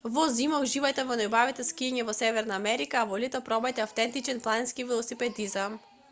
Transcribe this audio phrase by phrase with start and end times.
[0.13, 4.87] во зима уживајте во најубавото скијање во северна америка а во лето пробајте автентичен планински
[4.93, 5.77] велосипедизам